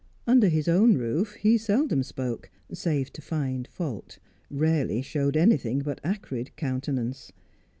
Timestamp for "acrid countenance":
6.03-7.31